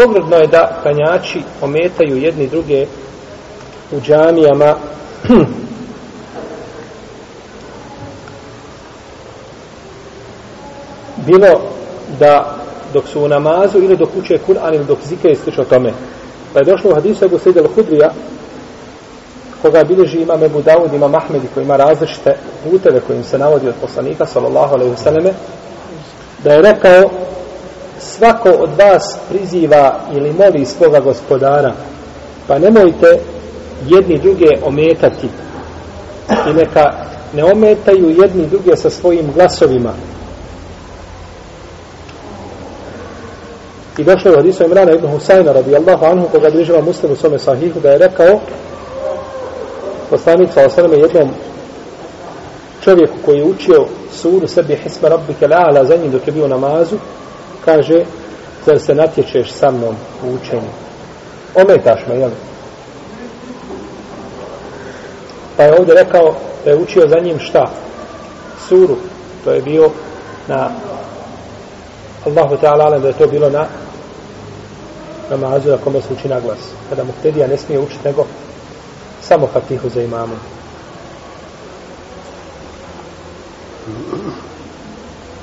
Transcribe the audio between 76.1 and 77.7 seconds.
uči na glas. Kada muhtedija ne